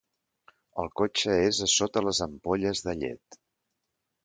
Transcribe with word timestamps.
El 0.83 0.89
cotxe 1.01 1.35
és 1.51 1.59
a 1.67 1.69
sota 1.75 2.03
les 2.07 2.23
ampolles 2.29 2.85
de 2.89 2.99
llet. 3.05 3.41